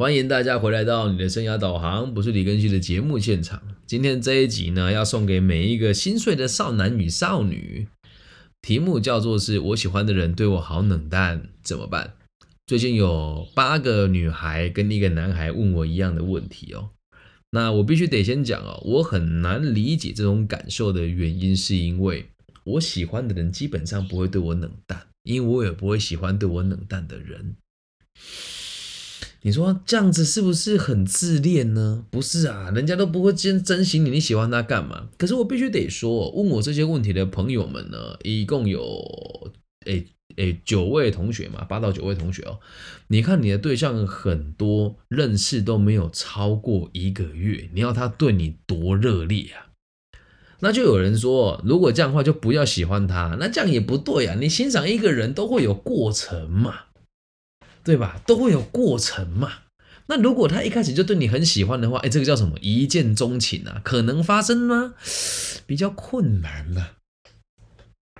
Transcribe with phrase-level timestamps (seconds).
[0.00, 3.60] 欢迎大家回来到你的生涯导航，不是李根旭的节目现场。
[3.84, 7.88] 今天这一集呢，要送给每一个心碎的少男与少女，
[8.62, 12.14] 题目叫做是我喜欢的人对我好冷淡，怎么办？
[12.64, 16.90] 最近有八个女孩跟一个男孩问我一样的问题哦。
[17.50, 22.28] 那我必须得先讲哦，我很难理解这种感受的原因，是因为
[22.62, 27.56] 我喜欢的人基本上不会对我冷淡，因为我也不会喜欢对我冷淡的人。
[29.42, 32.04] 你说这样子是不是很自恋呢？
[32.10, 35.08] 不是啊，人家都不会真珍惜你，你喜欢他干嘛？
[35.16, 38.82] 可是我必须得说，问我这些问题的朋友们呢，一共有
[39.86, 40.06] 诶
[40.36, 42.58] 诶九位同学嘛，八到九位同学哦。
[43.06, 49.70] 你看你的对象很多，认识都没有超过一个月，你要他对你多热烈啊？
[50.60, 53.36] 那就有人说，如果这样的话，就不要喜欢他。
[53.38, 56.80] 那这样也不对啊，你欣赏一个人都会有过程嘛。
[57.88, 58.20] 对吧？
[58.26, 59.50] 都会有过程嘛。
[60.08, 62.58] 那如果他一开始就对你很喜欢的话，哎，这个叫什么？
[62.60, 63.80] 一见钟情啊？
[63.82, 64.92] 可能发生吗？
[65.64, 66.96] 比较困难吧。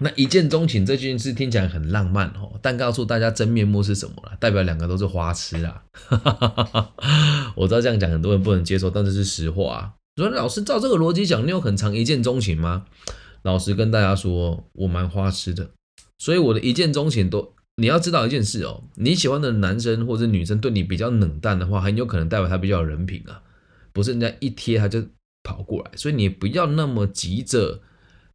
[0.01, 4.33] 那一见钟情这件事听起来很浪漫哦，但告诉大家真面目是什么了？
[4.41, 5.83] 代表两个都是花痴啊。
[7.55, 9.93] 我知道这样讲很多人不能接受，但这是实话啊。
[10.17, 12.87] 说老师照这个逻辑讲，你有很长一见钟情吗？
[13.43, 15.69] 老实跟大家说，我蛮花痴的，
[16.17, 17.53] 所以我的一见钟情都。
[17.81, 23.41] 你要知道一件事哦，你喜欢的男生或者女生对你比较冷淡的话，很有可能代表他比较有人品啊，
[23.93, 25.01] 不是人家一贴他就
[25.45, 27.81] 跑过来，所以你不要那么急着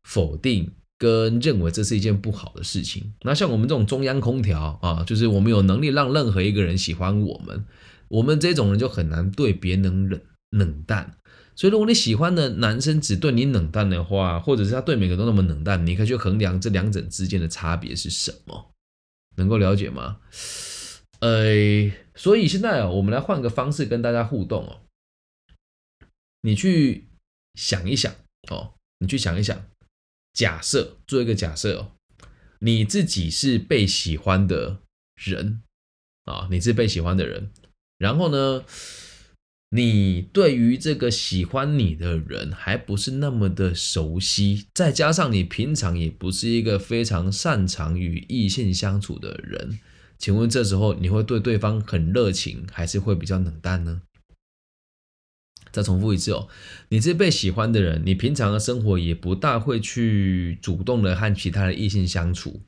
[0.05, 3.13] 否定跟认为这是一件不好的事情。
[3.23, 7.65] 那像我们这种中央空调啊，就是我们有能力让任何一个人喜欢我们，
[8.07, 10.21] 我们这种人就很难对别人冷
[10.51, 11.17] 冷淡。
[11.55, 18.72] 所以如果你喜欢的男生只对你冷淡的话，或者是他对每个都那么冷淡，你可以去衡量这两者之间的差别是什么。
[19.35, 20.19] 能够了解吗？
[21.19, 24.81] 呃，所以现在啊，我们来换个方式跟大家互动哦。
[26.41, 27.07] 你去
[27.55, 28.13] 想一想
[28.49, 29.65] 哦，你去想一想，
[30.33, 31.91] 假设做一个假设哦，
[32.59, 34.81] 你自己是被喜欢的
[35.15, 35.63] 人
[36.25, 37.51] 啊，你是被喜欢的人，
[37.97, 38.65] 然后呢，
[39.75, 49.79] 你对于这个喜欢你的人还不是那么的熟悉，再加上你平常也不是一个非常擅长与异性相处的人，
[50.19, 54.03] 请问这时候你会对对方很热情，还是会比较冷淡呢？
[55.71, 56.47] 再重复一次哦，
[56.89, 62.61] 你是被喜欢的人，你平常的生活也不大会去主动的和其他的异性相处，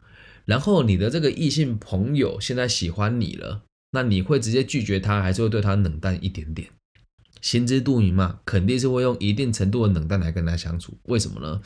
[0.46, 3.62] 然后你的这个异性朋友现在喜欢你了，
[3.92, 6.68] 那你会直接拒绝他，还是会对他冷淡一点点？
[7.46, 10.98] 心知肚明嘛，肯定是会用一定程度的冷淡来跟他相处。
[11.04, 11.62] 为什么呢？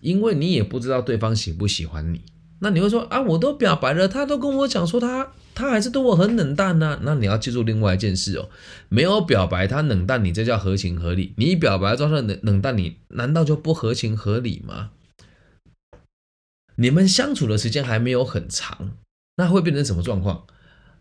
[0.00, 2.20] 因为你也不知道对方喜不喜欢你。
[2.60, 7.00] 那你会说啊，我都表白了，他都跟我讲说他他还是对我很冷淡呢。
[7.02, 8.48] 那你要记住另外一件事哦，
[8.88, 11.34] 没有表白他冷淡你，这叫合情合理。
[11.36, 14.90] 你表白状态冷冷淡你，难道就不合情合理吗？
[16.76, 18.92] 你们相处的时间还没有很长，
[19.34, 20.44] 那会变成什么状况？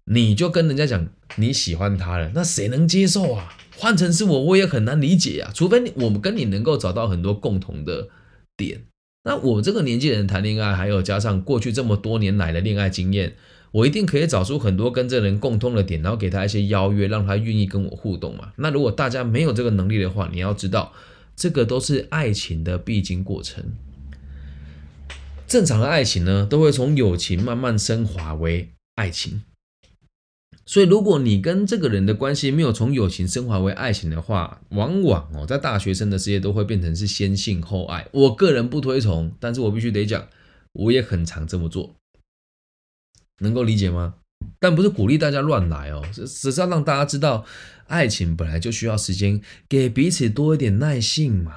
[0.05, 3.53] 你就跟人家讲你喜欢他了，那谁能接受啊？
[3.77, 5.51] 换成是我，我也很难理解啊。
[5.53, 8.09] 除非我们跟你能够找到很多共同的
[8.55, 8.81] 点。
[9.23, 13.35] 那我这个年纪人谈恋爱，还有加上过去这么多年来的恋爱经验，
[13.71, 18.53] 我一定可以找出很多跟这人共通的点，然后给他一些邀约，让他愿意跟我互动嘛。
[18.55, 20.93] 那如果大家没有这个能力的话，你要知道，
[21.35, 23.63] 这个都是爱情的必经过程。
[25.45, 29.43] 正常的爱情呢，都会从友情慢慢升华为爱情。
[30.65, 38.05] 所以，如果你跟这个人的关系没有从友情升华为爱情的话，往往哦，在大学生的世界都会变成是先性后爱。
[38.11, 40.27] 我个人不推崇，但是我必须得讲，
[40.73, 41.95] 我也很常这么做，
[43.39, 44.15] 能够理解吗？
[44.59, 47.45] 但不是鼓励大家乱来哦，只只是要让大家知道，
[47.87, 51.53] 爱情本来就需要时间，给彼此多一点耐性嘛。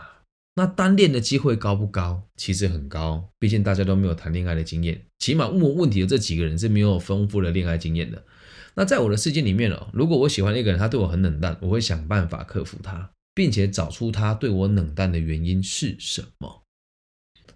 [0.55, 2.23] 那单恋的机会高不高？
[2.37, 8.23] 其实很高，毕竟大家都没有谈恋爱的经验，起码问我问题的这几个人是没有丰富的恋爱经验的。
[8.81, 16.63] 那在我的世界里面哦，如果我喜欢一个人，他对我很冷淡，我会想办法克服他，并且找出他对我冷淡的原因是什么。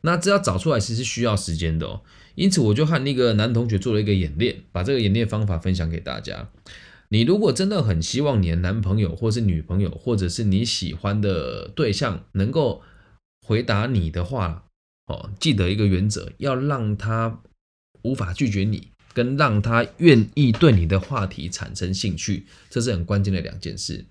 [0.02, 2.02] 那这要找出来其实需要时间的哦。
[2.34, 6.50] 因此，我就和那个男同学做了一个演练，把这个演练方法分享给大家。
[7.08, 12.82] 你如果真的很希望你的男朋友，或是女朋友，或者是你喜欢的对象能够
[13.46, 14.66] 回答你的话
[15.06, 17.40] 哦，记得一个原则，要让他
[18.02, 18.88] 无法拒绝你。
[19.14, 24.04] 跟让他愿意对你的话题产生兴趣，这是很关键的两件事。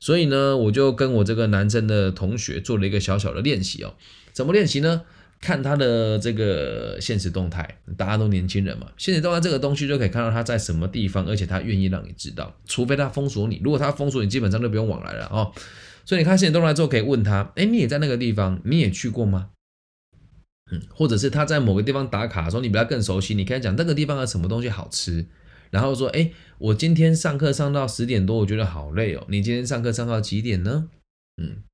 [0.00, 3.94] 所以呢，我就跟我这个男生的同学做了一个小小的练习哦。
[4.32, 5.02] 怎么练习呢？
[5.40, 15.52] 看他的这个现实动态，大家都年轻人嘛，现实动态这个东西就可以看到他在什么地方，而且他愿意让你知道，除非他封锁你，如果他封锁你，基本上就不用往来了哦。
[16.06, 19.50] 所以你看现实动态之后，可以问他，哎，你也在那个地方，你也去过吗？
[20.70, 25.26] 嗯，或者是他在某个地方打卡的时候，你比他更熟悉，你可以讲那个地方的什么东西好吃，
[25.70, 30.88] 然后说，哎，我今天上课上到十点多，我觉得好累哦，你今天上课上到几点呢？
[31.36, 31.64] 嗯，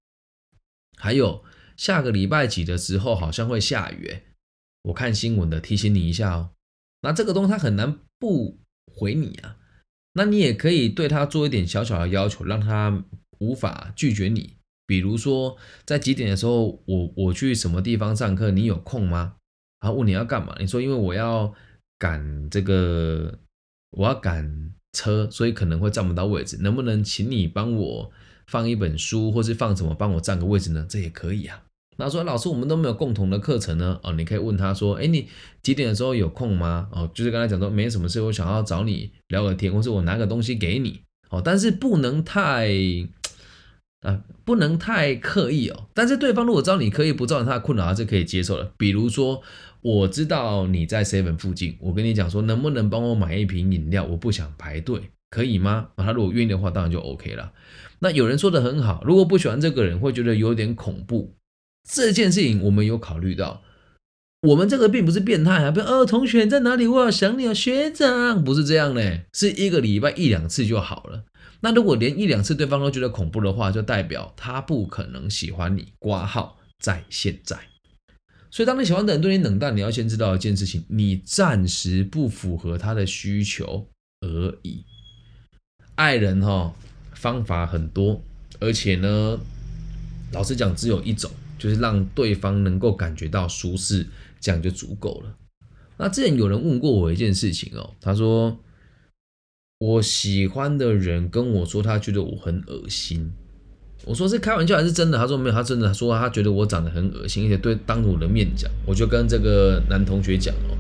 [0.97, 1.45] 还有。
[1.77, 4.19] 下个礼拜几的时候好像会下雨，
[4.83, 6.51] 我看新闻的提醒你一下哦。
[7.01, 8.59] 那这个东西他很难不
[8.93, 9.57] 回你啊，
[10.13, 13.03] 那你也可以对他做一点小小的要求，让他
[13.39, 14.59] 无法拒绝你。
[14.91, 15.57] 比如说
[15.87, 19.35] 在几点的时候，我我去什么地方上课，你有空吗？
[19.81, 21.55] 然后问你要干嘛，你说因为我要
[21.97, 23.39] 赶这个，
[23.93, 28.11] 我要赶车，所以可能会占不到位置，能不能请你帮我
[28.49, 30.85] 放一本书，或是放什么帮我占个位置呢？
[30.91, 31.63] 这也可以啊。
[31.97, 34.01] 那说：“老师，我们都没有共同的课程呢。
[34.03, 35.29] 哦，你可以问他说：，哎，你
[35.63, 36.89] 几点的时候有空吗？
[36.91, 41.03] 哦，就是刚才讲说，没什么事，我想要找你聊个天，或是我拿个东西给你。
[41.29, 42.69] 哦，但是不能太
[44.01, 45.89] 啊，不能太刻意哦。
[45.95, 48.73] 但是对方如果知道你刻意不造成他的困扰，他是可以接受的。
[48.77, 49.43] 比如说，
[49.83, 54.05] 我知道你在 seven 附近，我跟你讲说，能不能帮我买一瓶饮料？
[54.05, 55.89] 我不想排队，可以吗？
[55.97, 57.53] 啊，他如果愿意的话，当然就 OK 了。
[57.99, 61.35] 那有人说的很好，如果不喜欢这个人，会觉得有点恐怖。”
[61.89, 63.63] 这件事情我们有考虑到，
[64.43, 66.87] 我们这个并不是变态啊，不呃，同学在哪里？
[66.87, 71.25] 我要想你啊，学长不是这样的，是一个礼拜一两次就好了。
[71.61, 75.93] 那如果连一两次对方都觉得恐怖的话，就代表他不可能喜欢你。
[75.99, 77.59] 挂号在现在，
[78.51, 83.87] 所以当你喜欢的人对你冷淡，你要先知道一件事情：你暂时不符合他的需求
[84.23, 84.83] 而已。
[85.97, 86.73] 爱人哈
[87.13, 88.23] 方法很多，
[88.59, 89.39] 而且呢，
[90.33, 91.31] 老实讲只有一种。
[91.59, 94.07] 就是让对方能够感觉到舒适，
[94.41, 95.37] 这样就足够了。
[95.99, 98.59] 那之前有人问过我一件事情哦，他说
[99.79, 103.33] 我喜欢的人跟我说他觉得我很恶心，
[104.07, 105.19] 我说是开玩笑还是真的？
[105.19, 110.77] 他说没有，他真的说他觉得我长得很恶心，而且对当着我的面讲，我就跟这个男同学讲哦，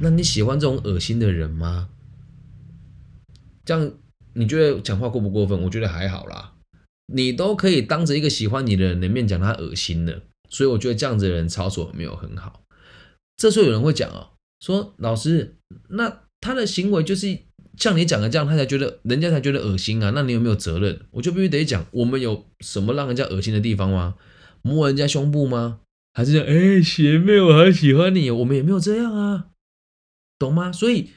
[0.00, 1.88] 那你喜欢这种恶心的人吗？
[3.64, 3.92] 这样
[4.32, 5.62] 你觉得讲话过不过分？
[5.62, 6.54] 我觉得还好啦。
[7.12, 12.62] 你都可以当着一个喜欢你的人的面讲他恶心的，所以我觉得这样子的人操作没有很好。
[13.40, 15.56] 这时候有人会讲哦，说老师，
[15.88, 17.38] 那他的行为就是
[17.78, 20.12] 像你讲的这样，他才觉得人家才觉得恶心啊？
[20.14, 21.00] 那你有没有责任？
[21.12, 24.16] 我就必须得讲，我们有什么让人家恶心的地方吗？
[24.60, 25.80] 摸人家胸部吗？
[26.12, 28.30] 还是讲哎学妹我好喜欢你？
[28.30, 29.46] 我们也没有这样啊，
[30.38, 30.70] 懂吗？
[30.70, 31.08] 所以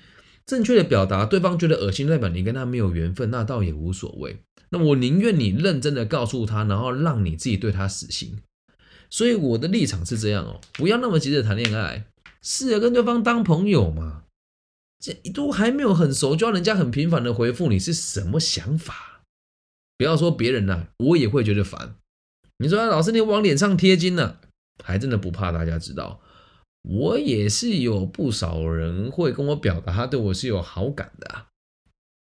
[0.46, 4.38] 正确的表达，对方觉得恶心，代表你跟他没有缘分，那倒也无所谓。
[4.70, 8.40] 那我宁愿你认真的告诉他，然后让你自己对他死心。
[9.10, 12.06] 所以我的立场是这样哦，不要那么急着谈恋爱，
[12.44, 14.26] 试着跟对方当朋友嘛。
[15.00, 19.24] 这都还没有很熟，就要人家很频繁的回复你，是什么想法？
[19.98, 21.96] 不要说别人呐，我也会觉得烦。
[22.60, 24.38] 你说老师，你往脸上贴金呢，
[24.82, 26.22] 还真的不怕大家知道。
[26.84, 31.48] 我也是有不少人会跟我表达，他对我是有好感的啊。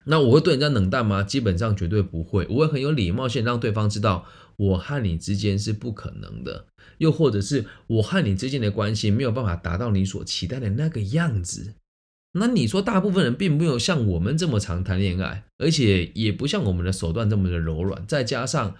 [0.06, 1.24] 那我会对人家冷淡吗？
[1.24, 4.26] 基本上绝对不会，我会很有礼貌性让对方知道
[4.60, 6.66] 我和你之间是不可能的，
[6.98, 11.74] 又或者是我和你之间的关系没有办法达到你所期待的那个样子。
[12.32, 18.76] 那你说大部分人并没有像我们这么常谈恋爱，而且也不像我们的手段这么的柔软，再加上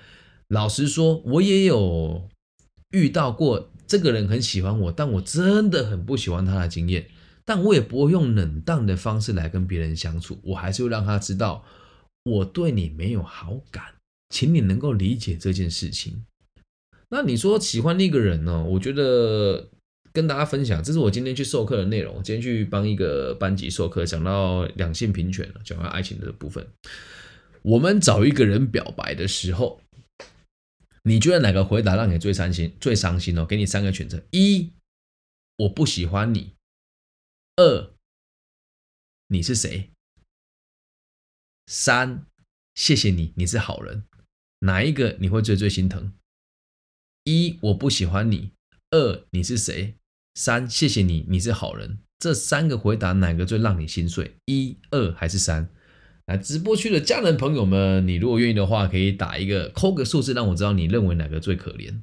[0.49, 2.29] 老实说，我也有
[2.91, 7.09] 遇到过这个人很喜欢我，但我真的很不喜欢他的经验。
[7.47, 11.65] 但我也不会用冷淡的方式来跟别人相处，我还是会让他知道
[12.25, 13.95] 我对你没有好感，
[14.31, 16.25] 请你能够理解这件事情。
[17.11, 18.65] 那你说喜欢那个人呢？
[18.65, 19.69] 我觉得
[20.13, 22.23] 跟大家分享，这是我今天去授课的内容。
[22.23, 26.67] 今天去帮一个班级授课，讲到两性平权讲到爱情的部分。
[27.63, 29.81] 我们找一个人表白的时候，
[31.03, 32.73] 你觉得哪个回答让你最伤心？
[32.81, 34.71] 最伤心哦，给你三个选择：一，
[35.57, 36.53] 我不喜欢你。
[37.57, 37.91] 二，
[39.27, 39.91] 你是谁？
[41.67, 42.25] 三，
[42.75, 44.05] 谢谢你，你是好人。
[44.61, 46.13] 哪一个你会最最心疼？
[47.25, 48.51] 一，我不喜欢你。
[48.91, 49.95] 二，你是谁？
[50.35, 51.99] 三，谢谢你，你是好人。
[52.19, 54.37] 这三个回答哪个最让你心碎？
[54.47, 55.71] 一、二还是三？
[56.27, 62.01] 来，直播区的家人朋友们，你如果愿意的话，可以打一个扣个数字，让我知道你认为哪个最可怜。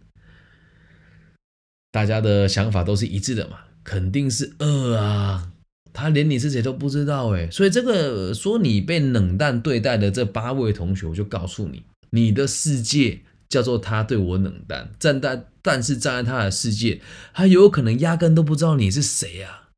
[1.92, 3.60] 大家的想法都是一致的嘛？
[3.84, 5.54] 肯定是二啊，
[5.94, 17.02] 他连你是谁都不知道哎，所以这个说你被冷淡对待的这八位同学，我就告诉你，你的世界叫做他对我冷淡，站在但是站在他的世界，
[17.34, 19.70] 他有可能压根都不知道你是谁啊，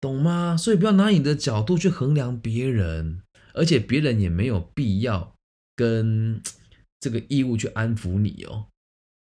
[0.00, 0.56] 懂吗？
[0.56, 3.22] 所以不要拿你的角度去衡量别人，
[3.54, 5.34] 而且别人也没有必要
[5.74, 6.42] 跟
[7.00, 8.66] 这个义务去安抚你哦，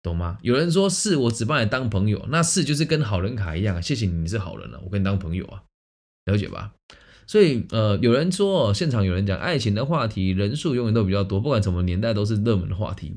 [0.01, 0.37] 懂吗？
[0.41, 5.63] 有人说是我只把你当朋友，那是就是跟好人卡一样，谢谢你，你是好人了，我跟你当朋友啊，
[6.25, 6.73] 了解吧？
[7.27, 13.13] 所以，呃，有人说，现场有人讲爱情的话题，人数永远都比较多，不管什么年代都是热门的话题。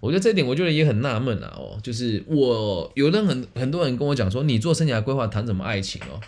[0.00, 1.54] 我觉得这点，我觉得也很纳闷啊。
[1.56, 6.20] 哦，就是我有人很很多人跟我讲说，你做生涯规划谈什么爱情哦？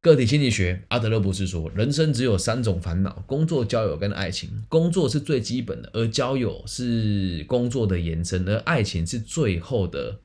[0.00, 4.64] 个体心理学，阿德勒博士说，人生只有三种烦恼：工作、交友跟爱情。
[4.68, 10.20] 工作是最基本的，而交友是工作的延伸，而爱情是最后的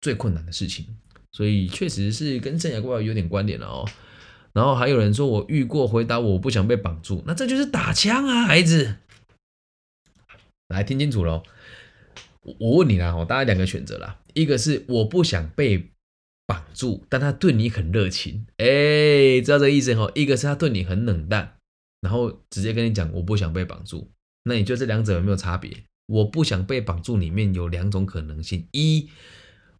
[0.00, 0.84] 最困难的事情。
[1.32, 3.88] 所以，确实是跟生涯规划有点关联了哦。
[4.56, 8.96] 然后还有人说我遇过，回答我不想被绑住，那这就是打枪啊，孩子。
[10.68, 11.42] 来听清楚喽，
[12.58, 15.90] 我问你啦，哦，大家两个选择啦，一个是我不想被
[16.46, 20.10] 绑住，但他对你很热情，哎，知道这意思哦。
[20.14, 21.58] 一个是他对你很冷淡，
[22.00, 24.10] 然后直接跟你讲我不想被绑住，
[24.44, 25.70] 那你觉得这两者有没有差别？
[26.06, 29.10] 我不想被绑住里面有两种可能性，一。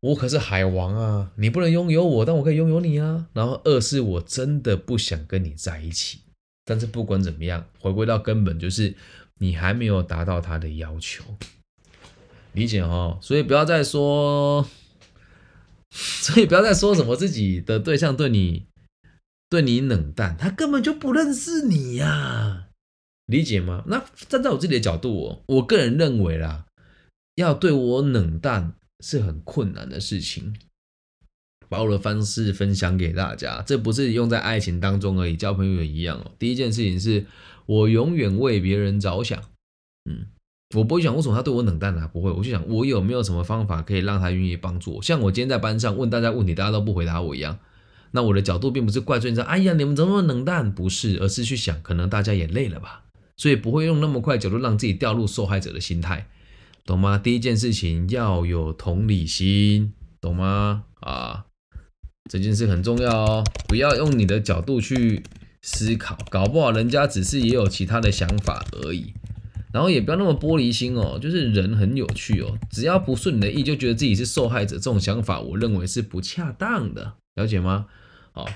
[0.00, 3.26] 我可是海王啊，你不能拥有我，但我可以拥有你啊。
[3.32, 6.20] 然后二是我真的不想跟你在一起，
[6.64, 8.94] 但是不管怎么样，回归到根本就是
[9.38, 11.24] 你还没有达到他的要求，
[12.52, 13.18] 理解哦。
[13.20, 14.68] 所以不要再说，
[15.90, 18.66] 所以不要再说什么自己的对象对你
[19.48, 22.68] 对你冷淡，他根本就不认识你呀，
[23.26, 23.82] 理解吗？
[23.86, 26.66] 那站在我自己的角度，我我个人认为啦，
[27.36, 28.74] 要对我冷淡。
[29.04, 30.54] 是很困难的事情，
[31.68, 33.62] 把我的方式分享给大家。
[33.66, 36.32] 这不是用在爱情当中而已，交朋友也一样哦。
[36.38, 37.26] 第一件事情是
[37.66, 39.42] 我永远为别人着想，
[40.10, 40.26] 嗯，
[40.74, 42.08] 我不会想为什么他对我冷淡呢？
[42.12, 45.02] 不会，我就想我有没有什么方法可以让他愿意帮助我。
[45.02, 47.58] 像我今天在班上问大家问题，大家都不回答我一样。
[48.12, 50.72] 那我的角度并不是怪罪说，哎呀，你们怎么冷淡？
[50.72, 53.04] 不是，而是去想，可能大家也累了吧，
[53.36, 56.28] 所以不会用那么快角度让自己掉入受害者的心态。
[56.86, 57.18] 懂吗？
[57.18, 60.84] 第一件事情要有同理心，懂吗？
[61.00, 61.46] 啊，
[62.30, 65.24] 这件事很重要哦，不要用你的角度去
[65.62, 69.12] 思考，搞不好人家只是也有其他的想法而已。
[69.72, 77.86] 然后也不要那么玻璃心哦，就是人很有趣哦，只要不顺你的意，就觉得自己是受害者，这种想法我认为是不恰当的，了解吗？
[78.32, 78.48] 好，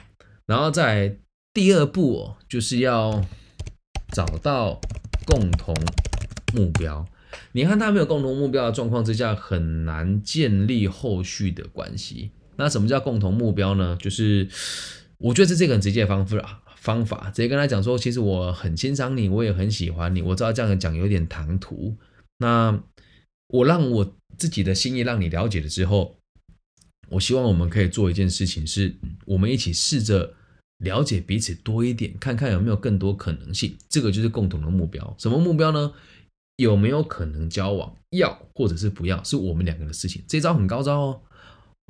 [0.46, 1.18] 然后在
[1.52, 3.22] 第二步哦，就是要
[4.12, 4.80] 找到
[5.26, 5.74] 共同
[6.54, 7.04] 目标。
[7.52, 12.30] 你和他没有共同目标的状况之下，很难建立后续的关系。
[12.56, 13.96] 那什么叫共同目标呢？
[13.98, 14.48] 就是
[15.18, 20.20] 我觉得是这个很直接的方法，方法直接跟他讲说，其实我很欣赏你，我也很喜欢你。
[20.20, 21.96] 我知道这样讲有点唐突，
[22.38, 22.82] 那
[23.48, 26.16] 我让我自己的心意让你了解了之后，
[27.08, 28.94] 我希望我们可以做一件事情，是
[29.24, 30.34] 我们一起试着
[30.78, 33.76] 了解彼此多一点，看看有没有更多可能性。
[33.88, 35.16] 这个就是共同的目标。
[35.18, 35.92] 什么目标呢？
[36.60, 37.94] 有没有可能交往？
[38.10, 40.22] 要或者是不要，是我们两个的事情。
[40.28, 41.20] 这招很高招哦。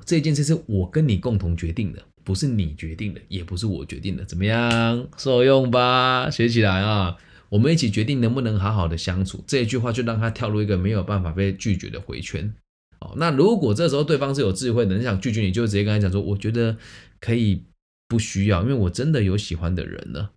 [0.05, 4.23] 这件事是我跟你共同决定的，不是你决定的，也不是我决定的。
[4.23, 5.07] 怎么样？
[5.17, 6.29] 受用吧？
[6.29, 7.17] 学起来啊！
[7.49, 9.43] 我们一起决定能不能好好的相处。
[9.45, 12.53] 这一句话就让他跳入一个没有办法被拒绝的回圈。
[12.99, 16.77] 哦，那如果这时候对方是有智慧的，你想拒绝你，就直接跟他讲说：“我觉得
[17.19, 17.63] 可以
[18.07, 20.31] 不需要，因为我真的有喜欢的人了。”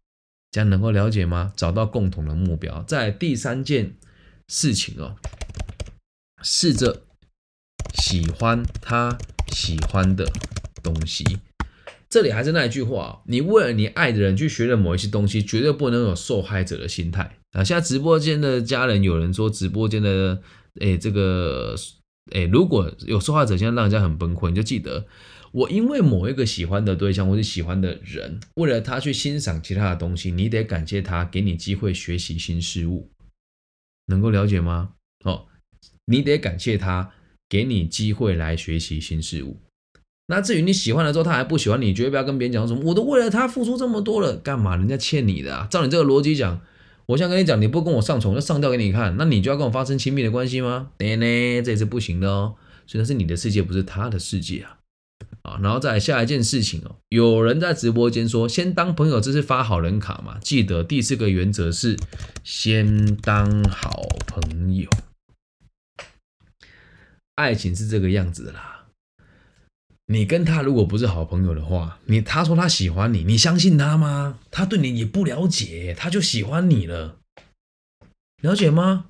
[0.51, 1.53] 这样能够了解吗？
[1.55, 3.95] 找到共同的目标，在第三件。
[4.49, 5.17] 事情哦，
[6.43, 7.03] 试着
[7.95, 9.17] 喜欢他
[9.53, 10.27] 喜欢的
[10.83, 11.25] 东西。
[12.11, 17.65] 这里还是那一句话你为了你爱的人去学了某一些东西，绝对不能有受害者的心态啊！
[17.65, 20.41] 现在直播间的家人有人说，直播间的
[20.81, 21.75] 哎，这个
[22.33, 25.07] 哎，如果有受害者，现在让人家很崩溃，你就记得，
[25.51, 33.11] 我因为某一个喜欢的对象或者喜欢的人，为了他去欣赏其他的东西，你得感谢他，给你机会学习新事物。
[34.07, 34.91] 能够了解吗？
[35.25, 35.47] 哦，
[36.07, 37.13] 你得感谢他
[37.49, 39.61] 给你机会来学习新事物。
[40.27, 44.75] 那至于你喜欢了之后他还不喜欢你，绝对不要跟别人讲什么，我都为了他付出这么多了，干嘛？
[44.77, 45.67] 人家欠你的啊！
[45.71, 46.61] 照你这个逻辑讲，
[47.07, 50.93] 我现在跟你讲，你不跟我上床，就上吊给你看，那你就要跟我发生亲密的关系吗？
[50.99, 52.55] 呢呢，这也是不行的哦。
[52.87, 54.79] 所以那是你的世界，不是他的世界啊。
[55.45, 60.39] 啊，然后再下一件事情哦，有人在直播间说，先当朋友，这是发好人卡嘛？
[60.41, 61.99] 记得第四个原则是
[62.43, 64.89] 先当好朋友。
[67.35, 68.87] 爱情是这个样子啦，
[70.07, 74.39] 你跟他如果不是好朋友的话，你他说他喜欢你，你相信他吗？
[74.51, 77.19] 他对你也不了解，他就喜欢你了，
[78.41, 79.07] 了解吗？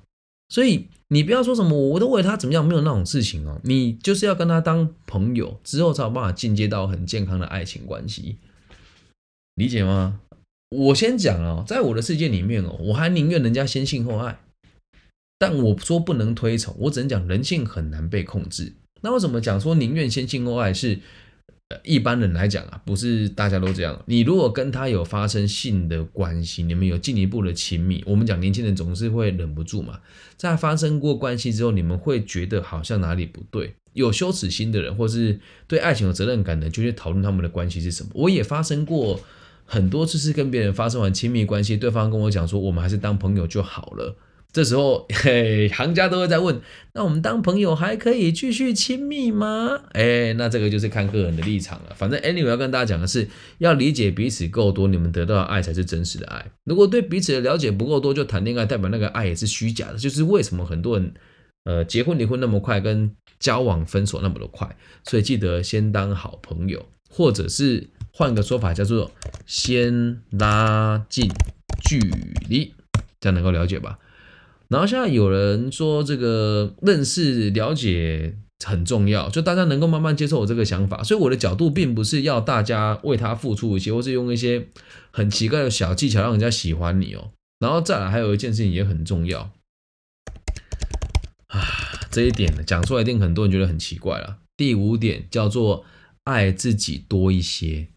[0.49, 3.59] 所以你不要说什么我都为他怎么样，没有那种事情哦。
[3.63, 8.37] 你就是要跟他当朋友，之后才有办法进阶到很健康的爱情关系，
[9.55, 10.19] 理解吗？
[10.71, 14.39] 我先讲哦，在我的世界里面哦，我还宁愿人家先性后爱，
[15.37, 18.73] 但我说不能推崇，我只能讲人性很难被控制。
[19.01, 20.99] 那为什么讲说宁愿先性后爱是？
[21.83, 23.99] 一般人来讲啊，不是大家都这样。
[24.05, 29.99] 你如果跟他有发生性的关系，你们有进一步的亲密，我们讲年轻人总是会忍不住嘛。
[30.37, 33.73] 在发生过关系之后，你们会觉得好像哪里不对。
[33.93, 38.11] 有羞耻心的人，或是对爱情有责任感的，就去讨论他们的关系是什么。
[38.13, 39.19] 我也发生过
[39.65, 44.15] 很多次，是跟别人发生完亲密关系，对方跟我讲说，我们还是当朋友就好了。
[44.55, 46.61] 这时候， 嘿，行家都会在问：
[46.93, 49.81] 那我们当朋友还可以继续亲密吗？
[49.91, 51.93] 哎，那这个就是看个人的立场了。
[51.93, 56.45] 反正，anyway，要跟大家讲的是，要理解彼此够多，你们得到的爱才是真实的爱。
[56.63, 59.97] 如果对彼此的了解不够多，就谈恋爱，代表那个爱也是虚假的。
[59.97, 61.13] 就是为什么很多人，
[61.65, 64.73] 呃，结婚离婚那么快，跟交往分手那么的快？
[65.03, 69.11] 所以记得先当好朋友，或者是换个说法，叫做
[69.45, 71.29] 先拉近
[71.83, 71.99] 距
[72.47, 72.73] 离，
[73.19, 73.99] 这样能够了解吧？
[74.69, 81.03] 然后现在有人说，这个认识了解很重要，就大家能够慢慢接受我这个想法。
[81.03, 84.67] 所以我的角度并不是要大家为他付出一些，或是用一些
[85.11, 87.31] 很奇怪的小技巧让人家喜欢你哦。
[87.59, 89.51] 然后再来，还有一件事情也很重要
[91.47, 91.61] 啊，
[92.11, 94.37] 这一点呢讲出来一定很多人觉得很奇怪了。
[94.57, 95.85] 第五点叫做
[96.23, 97.87] 爱自己多一些。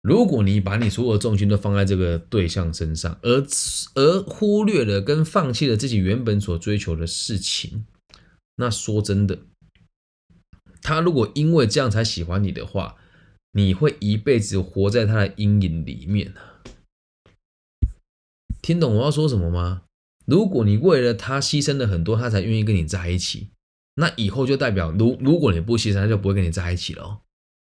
[0.00, 3.44] 如果你把你所有的重心都放在这个对象身上，而
[3.94, 7.84] 而忽略了跟放弃了自己原本所追求的事情，
[8.56, 9.40] 那说真的，
[10.80, 12.96] 他如果因为这样才喜欢你的话，
[13.52, 16.32] 你会一辈子活在他的阴影里面
[18.62, 19.82] 听懂我要说什么吗？
[20.26, 23.48] 如果你为了他牺牲了很多，他才愿意跟你在一起，
[23.96, 27.22] 那以后就代表，如如果你不牺牲，他就不会跟你在一起了。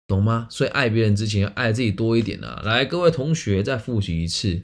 [0.09, 0.49] 懂吗？
[0.51, 2.63] 所以爱别人之前要爱自己多一点啊！
[2.65, 4.63] 来，各位同学再复习一次，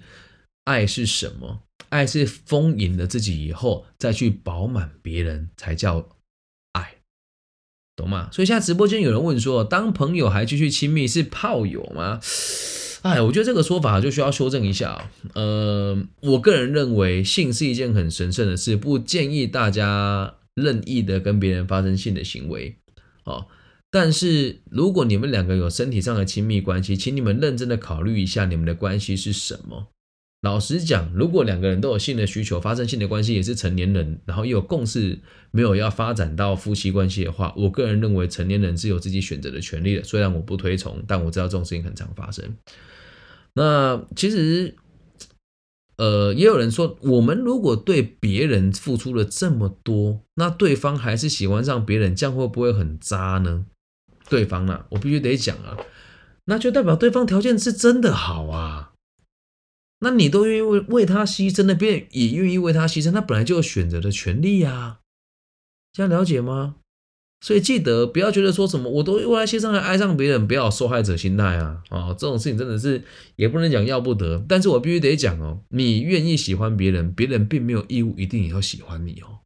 [0.65, 1.61] 爱是什么？
[1.91, 6.09] 爱是丰盈了自己以后再去饱满别人才叫
[6.73, 6.95] 爱，
[7.95, 8.31] 懂吗？
[8.33, 12.21] 所以现在直播间有人问说，当朋友还继续亲密是炮友吗？
[13.03, 15.11] 哎，我觉得这个说法就需要修正一下。
[15.35, 22.77] 呃，我个人认为性是一件很神圣的事，不建议大家任意的跟别人发生性的行为。
[23.25, 23.47] 哦。
[23.95, 29.87] 但是，如果你们两个有身体上的亲密关系，请你们认真的考虑一下你们的关系是什么。
[30.43, 35.21] 老实讲，如果两个人都有性的需求，发生性的关系也是成年人，然后又有共识，
[35.53, 40.03] 没有要发展到夫妻关系的话，我个人认为成年人是有自己选择的权利的。
[40.03, 42.45] 虽然我不推崇，但我知道这种事情很常发生。
[43.55, 44.75] 那其实，
[45.99, 53.67] 呃，也有人说，我们如果对别人付出了这么多，那对方还是喜欢上别人，这样会不会很渣呢？
[54.29, 55.77] 对方呢，我必须得讲啊，
[56.47, 58.93] 那就代表对方条件是真的好啊。
[60.01, 64.99] 那你都愿意为为他牺牲，那别人也愿意为他牺牲，他本来就有选择的权利呀。
[65.93, 66.77] 这样了解吗？
[67.41, 72.09] 所以记得不要觉得说什么我都为他牺牲还爱上别人，不要受害者心态啊啊！
[72.19, 73.03] 这种事情真的是
[73.37, 79.41] 也不能讲要不得，但是我必须得讲哦，你愿意喜欢别人，别人并没有义务一定也要喜欢你哦。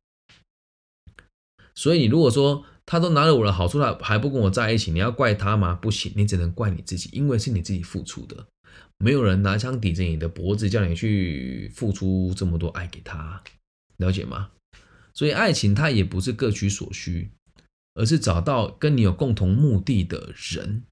[1.74, 5.74] 所以你如果说，他都拿了我的好处，了还不跟我在一起，你要怪他吗？
[5.74, 8.46] 不行，你只能怪你自己，因为是你自己付出的，
[8.96, 13.44] 没有人拿枪抵着你的脖子，叫你去付出这么多爱给他，
[13.98, 14.52] 了解吗？
[15.12, 17.30] 所以爱情它也不是各取所需，
[17.92, 20.84] 而是找到跟你有共同目的的人。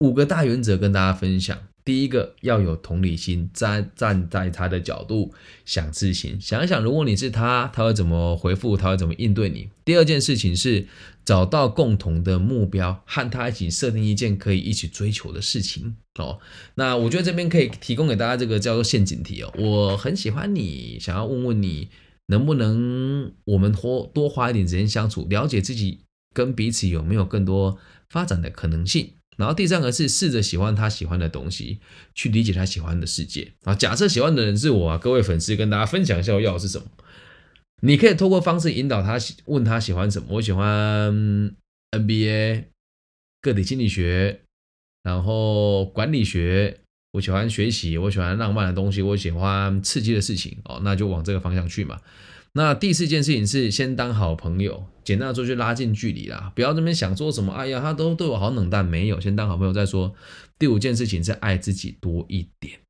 [0.00, 1.58] 五个大原则跟大家分享。
[1.88, 5.32] 第一个要有同理心，站站在他的角度
[5.64, 9.70] 想事情，想一想，如果你是他，他会怎么回复，他会怎么应对你。
[9.86, 10.86] 第二件事情是
[11.24, 16.38] 找到共同的目标，和他一起设定一件可以一起追求的事情哦。
[16.74, 19.50] 那我觉得这边可以提供给大家这个叫做陷阱题哦。
[19.56, 21.88] 我很喜欢你，想要问问你
[22.26, 26.00] 能不能我们多多花一点时间相处，了解自己
[26.34, 27.78] 跟彼此有没有更多
[28.10, 29.12] 发展的可能性。
[29.38, 31.78] 然后第三个是试着喜欢他喜欢的东西，
[32.14, 33.74] 去理解他喜欢的世界啊。
[33.74, 36.86] 假设喜欢的人是我啊，各位粉丝跟大家分享一下我要的是什么。
[37.80, 40.26] 你可以透过方式引导他，问他喜欢什么。
[40.32, 41.10] 我喜欢
[41.92, 42.64] NBA
[43.40, 44.40] 个体心理学，
[45.04, 46.80] 然后管理学。
[47.12, 51.98] 我喜欢学习，我喜欢浪漫的东西，我喜欢刺激的事情哦，那就往这个方向去嘛。
[52.52, 60.14] 那第四件事情是先当好朋友，简单的说就拉近距离啦，不要这边想说什么，哎呀，他都对我好冷淡，没有，先当好朋友再说。
[60.58, 62.80] 第五件事情是爱自己多一点，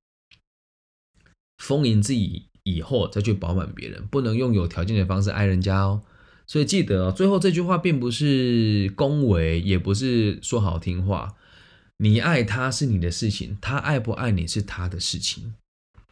[1.59, 6.03] 丰盈自己以后再去饱满别人，不能用有条件的方式爱人家哦。
[6.47, 11.35] 所以记得哦，最后这句话并不是恭维，也不是说好听话。
[11.99, 15.55] 你爱他是你的事情，他爱不爱你是他的事情。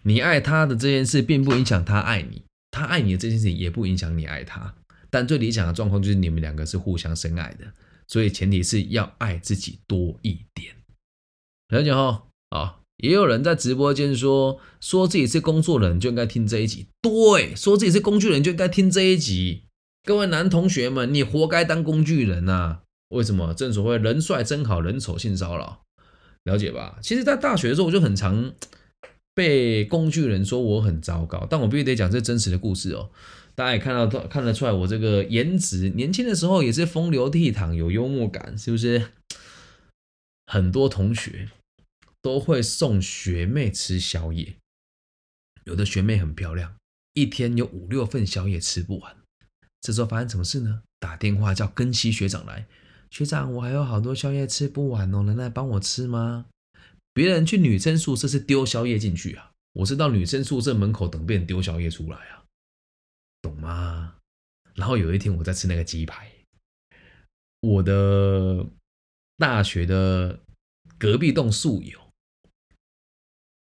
[0.03, 2.43] 你爱他的这件事，并不影响他爱你；
[2.77, 4.75] 他爱你的这件事情，也不影响你爱他。
[5.09, 7.65] 但最理想的状况就是你们两个是互相深爱的，
[8.07, 10.75] 所以前提是要爱自己多一点。
[11.69, 12.25] 了解哈？
[12.51, 16.87] 啊，也有人在直播间说，说自己是工作人就应该听这一集。
[17.01, 19.63] 对，说自己是工具人就应该听这一集。
[20.05, 22.81] 各位男同学们，你活该当工具人呐！
[23.09, 23.55] 为什么？
[23.55, 25.83] 正所谓人帅真好人丑性骚扰，
[26.45, 26.99] 了解吧？
[27.01, 28.53] 其实，在大学的时候，我就很常
[29.37, 33.11] 被工具人说我很糟糕，但我必须得讲这真实的故事哦。
[33.55, 39.13] 大家也看到，看得出来，我这个颜值，年轻的时候也是风流倜傥，有幽默感，是不是？
[40.47, 41.51] 很多同学
[42.23, 44.57] 都会送学妹吃宵夜，
[45.65, 46.75] 有的学妹很漂亮，
[47.13, 49.17] 一天有五六份宵夜吃不完。
[49.83, 50.81] 这时候发生什么事呢？
[50.99, 52.67] 打电话叫根西学长来。
[53.11, 56.47] 学长，我还有好多宵夜吃不完哦，能来帮我吃吗？
[57.17, 62.45] 别人去女生宿舍是丢宵夜进去啊，我是到女生宿舍门口等别人丢宵夜出来啊，
[63.41, 64.17] 懂吗？
[64.75, 66.31] 然后有一天我在吃那个鸡排，
[67.61, 68.67] 我的
[69.39, 70.41] 大学的
[70.99, 71.99] 隔壁栋宿友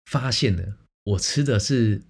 [0.06, 2.02] 发现了我吃的是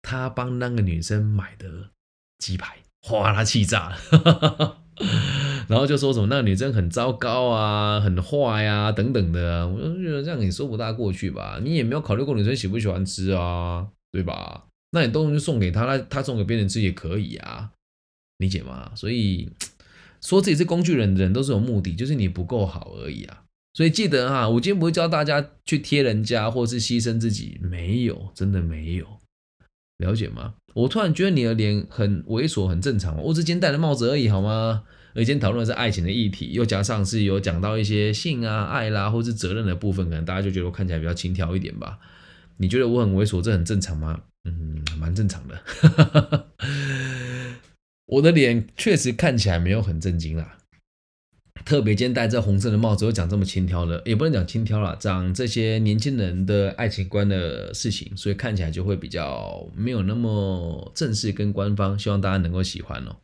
[0.00, 1.90] 他帮那个女生买的
[2.38, 4.84] 鸡排，哗啦气炸了。
[5.68, 11.60] 然后就说什么那个女生很糟糕啊，很坏呀等等的，我就觉得这样也说不大过去吧。
[11.62, 14.66] 你也没有考虑过女生喜不喜欢吃啊，对吧？
[14.92, 17.70] 那你东西送给她，那她送给别人吃也可以啊，
[18.38, 18.92] 理解吗？
[18.94, 19.50] 所以
[20.20, 23.42] 说自己是工具人的人都是有目的，就是你不够好而已啊。
[23.72, 29.06] 所以记得哈，我今天不会教大家去贴人家或是牺牲自己，没有，真的没有，
[29.98, 30.54] 了解吗？
[30.74, 34.84] 我突然觉得你的脸很猥琐，很正常，我只今天戴了帽子而已，好吗？
[35.14, 41.98] 而今天讨论的是爱情的议题，又加上是有讲到一些性啊、爱啦，或是责任的部分，可能大家就觉得我看起来比较轻佻一点吧。
[42.56, 44.20] 你觉得我很猥琐，这很正常吗？
[44.44, 46.48] 嗯，蛮正常的。
[48.06, 50.58] 我的脸确实看起来没有很震惊啦，
[51.64, 63.16] 特别今天戴这红色的帽子，又讲这么轻佻的，也不能讲轻佻啦，讲这些年轻人的爱情观的事情，所以看起来就会比较没有那么正式跟官方，希望大家能够喜欢哦。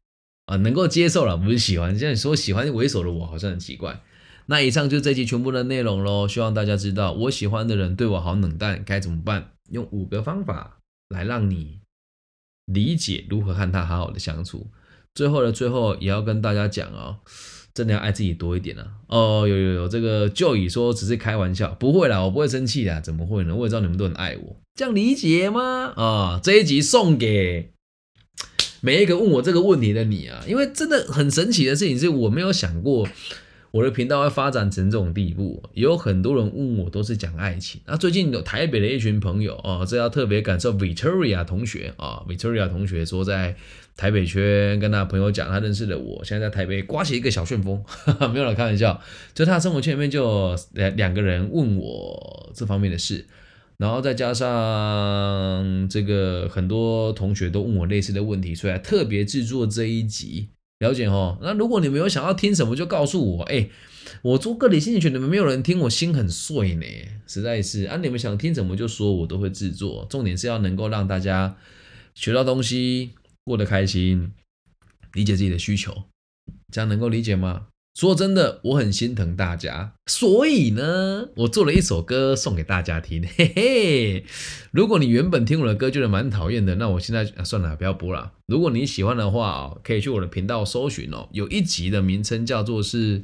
[0.50, 1.96] 啊，能够接受了，不是喜欢。
[1.96, 4.00] 现在说喜欢猥琐的我，好像很奇怪。
[4.46, 6.26] 那以上就这期全部的内容喽。
[6.26, 9.52] 希望大家知道，我喜欢的人对我好冷淡，该怎么办？
[9.70, 11.78] 用五个方法来让你
[12.66, 14.66] 理解如何和他好好的相处。
[15.14, 17.18] 最后的最后，也要跟大家讲哦，
[17.72, 18.88] 真的要爱自己多一点啊。
[19.06, 23.54] 哦，有有有，这个就以说只是开玩笑，不会啦，我不会生气的，怎么会呢？
[23.54, 25.92] 我也知道你们都很爱我，这样理解吗？
[25.94, 27.70] 啊，这一集送给。
[28.82, 33.06] 每一个问我这个问题的你啊，因为真的很神奇的事情是我没有想过
[33.72, 35.62] 我的频道会发展成这种地步。
[35.74, 37.80] 也有很多人问我都是讲爱情。
[37.86, 43.54] 那最近有台北的一群朋友哦，这要特别感受 Victoria 同学啊，Victoria 同学说在
[43.96, 47.84] 台北圈跟他朋友讲他认识了我，现在在台北刮起一个小旋风，
[48.32, 49.00] 没有了开玩笑，
[49.34, 53.26] 就他生活圈里面就两两个人问我这方面的事。
[53.80, 61.38] 然后再加上这个，很多同学都问我类似的问题，所以特别制作这一集，了解哈。
[61.40, 63.42] 那如果你们有想要听什么，就告诉我。
[63.44, 63.70] 哎，
[64.20, 66.84] 我做个体心理学，你们没有人听，我心很碎呢，
[67.26, 67.96] 实在是啊。
[67.96, 70.06] 你们想听什么就说，我都会制作。
[70.10, 71.56] 重点是要能够让大家
[72.14, 73.12] 学到东西，
[73.44, 74.32] 过得开心，
[75.14, 76.04] 理解自己的需求，
[76.70, 77.68] 这样能够理解吗？
[77.94, 83.26] 说真的，我很心疼大家，所以呢，我做了一首歌送给大家听。
[83.36, 84.24] 嘿嘿，
[84.70, 88.32] 如果你原本听我的歌觉得蛮讨厌的，那我现在算了，不要播了。
[88.46, 93.20] 如果你喜欢的话哦，可以去我的频道搜寻哦，有一集的名称叫做是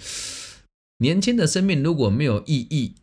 [0.99, 2.97] “年轻的生命如果没有意义”，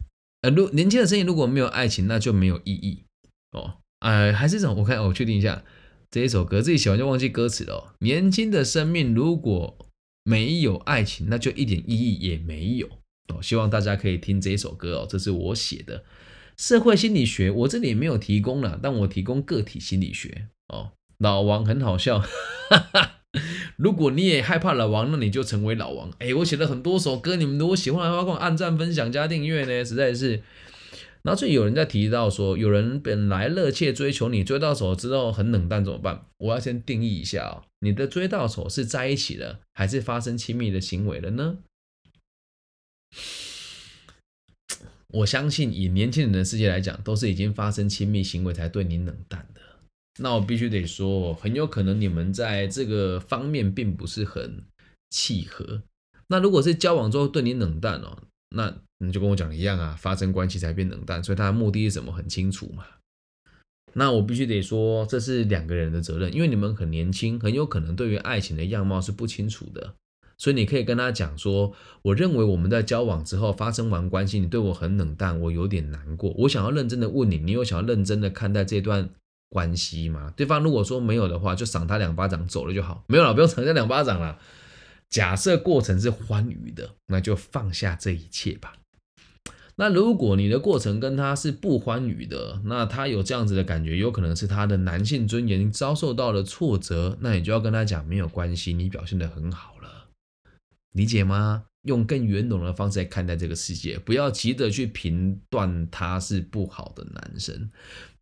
[0.44, 3.04] 呃，如年轻的生命如果没有爱情，那就没有意义
[3.52, 3.76] 哦。
[4.02, 5.64] 呃，还是这种，我看我确定一下
[6.12, 7.96] 这一首歌，自己喜欢就忘记歌词了。
[8.00, 9.78] 年轻的生命如果
[10.24, 12.88] 没有爱情，那就一点意义也没有
[13.28, 13.42] 哦。
[13.42, 16.04] 希望大家可以听这一首歌哦，这是我写的
[16.58, 20.92] 社会心理学，我这里没有提供了，但我提供个体心理学哦。
[21.20, 22.24] 老王很好笑，
[23.78, 26.12] 如果你也害怕老王，那你就成为老王。
[26.20, 30.42] 哎，我写了很多首歌，你们如果喜欢的话，给我按赞、分享、加订阅呢，实在是。
[31.24, 36.26] 然后最近有人在提到说，有人本来热切追求你，追到手之后很冷淡怎么办？
[36.38, 41.60] 我要先定义一下哦，你的追到手是在一起了，还是发生亲密的行为了呢？
[45.08, 49.62] 我相信以年轻人的世界来讲，都是已经发生亲密行为才对你冷淡的。
[50.20, 54.66] 那我必须得说，很有可能你们在这个方面并不是很
[55.10, 55.84] 契合。
[56.28, 58.24] 那如果是交往之后对你冷淡哦，
[58.54, 62.86] 那你就跟我讲一样啊，发生关系才变冷淡，所以他的目的是什么很清楚嘛。
[63.94, 69.94] 那我必须得说，这是两个人的责任，因为你们很年轻，很有可能对于爱情的样貌是不清楚的。
[70.36, 76.32] 所以你可以跟他讲说，我认为我们在交往之后发生完关系，你对我很冷淡，我有点难过。
[76.38, 79.08] 我想要认真的问你，你有想要认真的看待这段
[79.50, 80.34] 关系吗？
[80.36, 84.40] 对方如果说没有的话，就赏他两巴掌走了就好，没有了不用赏他两巴掌了。
[85.14, 88.74] 假设过程是欢愉的，那就放下这一切吧。
[89.76, 100.08] 那如果你的过程跟他是不欢愉的，那他有这样子的感觉，有可能是他的男性尊严遭受到了挫折，那你就要跟他讲没有关系，你表现得很好了，
[100.94, 101.66] 理解吗？
[101.84, 107.70] 用更圆融的方式来看待这个世界，不要急着去评断他是不好的男生。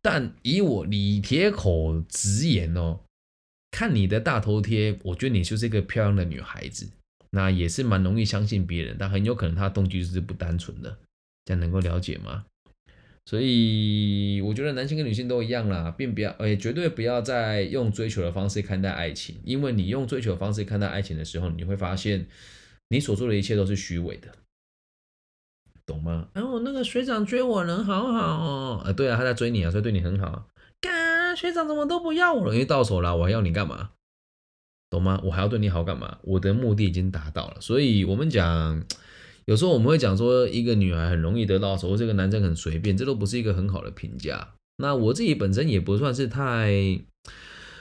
[0.02, 3.00] 但以我李铁口直言哦，
[3.72, 6.88] 看你的大头贴，我觉得你就是一个漂亮的女孩子，
[7.30, 10.96] 那也是蛮容易相信别人，但很有可能他的动机是不单纯的。
[11.44, 12.44] 这样能够了解吗？
[13.24, 22.26] 所以我觉得男性跟女性都一样啦，并不要，哎，绝对不要再用追求的方式看待爱情，因为你用追求的方式看待爱情的时候，你会发现
[22.88, 24.28] 你所做的一切都是虚伪的，
[25.86, 26.28] 懂吗？
[26.34, 30.48] 哎，我那个学长追我人好好哦，啊，对啊，他在追你啊，所以对你很好。
[30.80, 30.92] 干，
[31.34, 32.52] 学长怎么都不要我了？
[32.52, 33.90] 因为到手了，我还要你干嘛？
[34.90, 35.20] 懂吗？
[35.24, 36.18] 我还要对你好干嘛？
[36.22, 38.84] 我的目的已经达到了，所以我们讲。
[39.46, 44.54] 有时候我们会讲说，一个女孩很容易得到手，这个男生很随便，这都不是一个很好的评价。
[44.76, 47.00] 那我自己本身也不算是太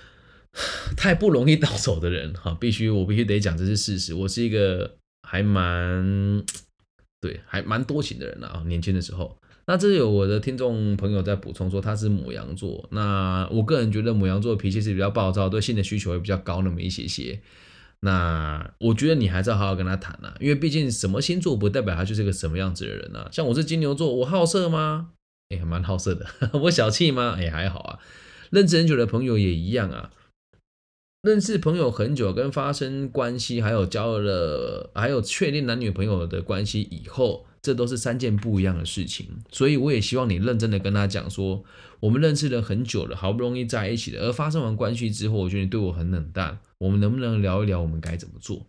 [0.97, 4.15] 太不容易到手的人哈，必须我必须得讲这是事实。
[4.15, 6.43] 我是一个还蛮
[7.19, 9.37] 对，还蛮多情的人啊，年轻的时候。
[9.65, 17.39] 那这有我的听众朋友在补充说他是母羊座，那我个人觉得母羊座脾气是比较暴躁，对性的需求也比较高那么一些些。
[18.01, 23.29] 那我觉得你还是要好好跟他谈啊，因为毕竟什么星座不代表他就是个什么样子的人呐。
[23.31, 25.11] 像我是金牛座，我好色吗？
[25.49, 26.25] 哎，蛮好色的。
[26.63, 27.35] 我小气吗？
[27.37, 27.99] 哎，还好啊。
[28.49, 30.09] 认识很久的朋友也一样啊。
[31.21, 37.45] 认识朋友很久，跟发生关系，还有交了，还有确定男女朋友的关系以后。
[37.61, 41.63] 这都是三件不一样的事情，所以我也希望你认真的跟他讲说，
[41.99, 48.65] 我们认识了很久了，好不容易在一起的，而发生完关系之后，我觉得你对我很冷淡，我们能不能聊一聊，我们该怎么做？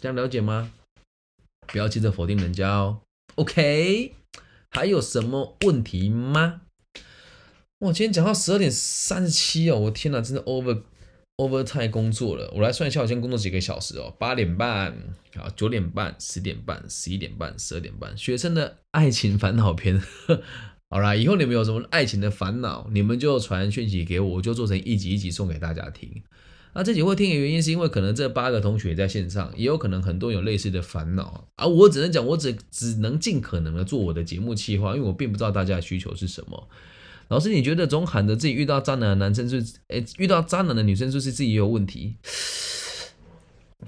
[0.00, 0.72] 这样了解吗？
[1.66, 3.00] 不要急着否定人家哦。
[3.34, 4.14] OK，
[4.70, 6.62] 还有什么问题吗？
[7.80, 10.82] 哇，今天讲到十二点三十七哦，我天哪，真的 over。
[11.38, 14.14] Overtime 工作了，我来算一下，我先工作几个小时哦。
[14.18, 14.92] 八点半，
[15.36, 18.16] 好，九点半，十点半，十一点半，十二点半。
[18.18, 20.02] 学生的爱情烦恼篇，
[20.90, 26.22] 好啦，以后你们有什么爱情的烦恼，你们就传讯息给我，我就做成一集一集送给大家听。
[26.74, 31.66] 那这集会听的原因，是因为可能这八个同学在线上，也有可能很多有类似的烦恼啊。
[31.66, 36.68] 我只能讲，我只只能尽可能的做我的节目企划，因为我并不知道大家的需求是什么。
[37.28, 42.16] 老师，你觉得总喊着自己遇到渣男的男生是，诶，遇到渣男的女生是不是自己也有问题？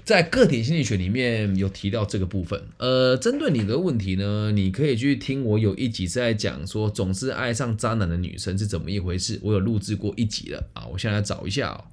[0.05, 2.61] 在个体心理学里面有提到这个部分。
[2.77, 10.85] 呃，针对你的问题呢，你可以去听我有一集是在讲说总是爱上渣男的女生是怎么一回事，我有录制过一集了啊。
[10.85, 11.83] 我现在找一下哦，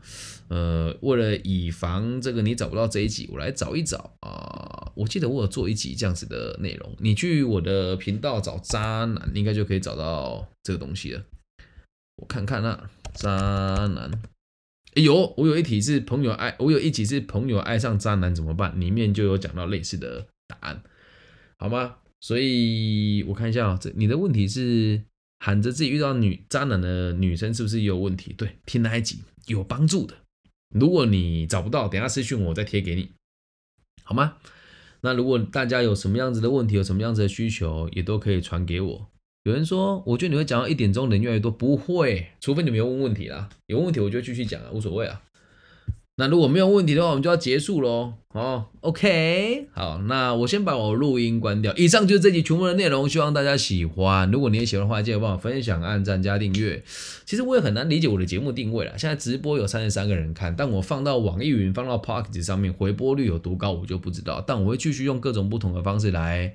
[0.48, 4.92] 呃，为了以防这个你找不到这一集，我来找一找啊。
[4.94, 11.22] 我记得我有做一集这样子的内容，你去我的频道找渣男，应该就可以找到这个东西了。
[12.18, 13.30] 我看看啊，渣
[13.94, 14.10] 男，
[14.94, 18.78] 哎呦我有一题是朋友爱，我有一集是朋友爱上渣男怎么办？
[18.80, 20.82] 里面就有讲到类似的答案，
[21.58, 21.96] 好吗？
[22.20, 25.00] 所以我看一下啊，这你的问题是
[25.38, 28.32] 喊着自己遇到女渣男的女生是不是也有问题？
[28.32, 30.16] 对，听那一集有帮助的。
[30.74, 33.12] 如果你找不到，等下私讯我再贴给你，
[34.02, 34.38] 好吗？
[35.02, 39.08] 那如果大家有什么样子的问题，有什么样子的需求，也都可以传给我。
[39.44, 43.48] 有人说，我觉得你会讲到一点钟人越来越多，不会，除非你没有问问题啦。
[43.66, 45.22] 有问题我就继续讲啊，无所谓啊。
[46.16, 48.14] 那如果没有问题的话，我们就要结束喽。
[48.32, 51.72] 哦，OK，好，那我先把我录音关掉。
[51.76, 54.28] 以上就是这集全部的内容，希望大家喜欢。
[54.30, 56.82] 如果你也喜欢的话，记得帮我分享、按赞、加订阅。
[57.24, 58.98] 其实我也很难理解我的节目定位了。
[58.98, 64.44] 现在直播有三十三个人看，但我放到网易云、放到 Pocket 上面，回播率有多高，我就不知道。
[64.44, 66.52] 但我会继续用各种不同的方式来。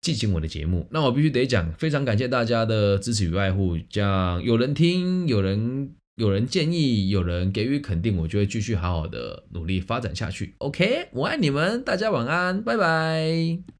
[0.00, 3.76] 进行我的节目，那我必须得讲，非常感谢大家的支持与爱护。
[3.90, 10.54] 讲有人听，有人有人建议，有人给予肯定，我就会继续好好的努力发展下去。
[10.58, 13.77] OK，我爱你们，大家晚安，拜拜。